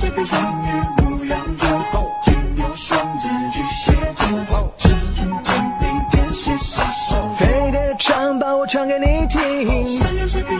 [0.00, 0.66] 水瓶、双鱼、
[1.02, 7.30] 牧羊座、后金牛、双子、巨蟹座、后狮子、天秤、天蝎、射手。
[7.36, 9.98] 飞碟唱，把我唱给你听。
[9.98, 10.58] 山羊、水瓶、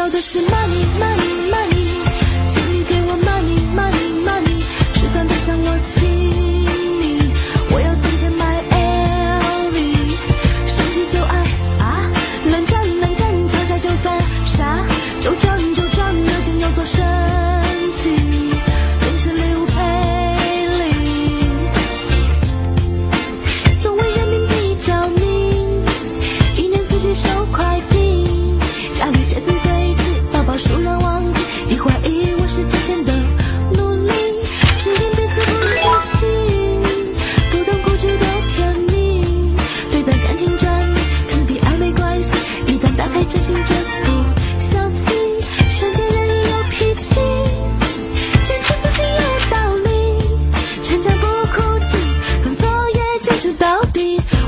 [0.00, 1.86] 要的是 money money money
[2.48, 4.62] 请你给我 money money money
[4.94, 6.19] 吃饭别想我请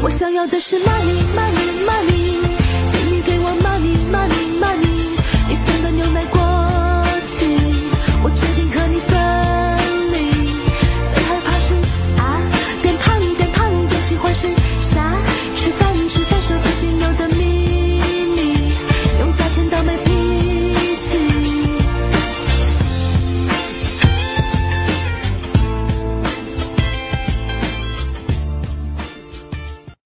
[0.03, 2.61] 我想要的是 money money money